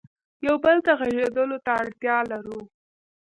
[0.45, 2.57] یو بل ته غږېدلو ته اړتیا لرو.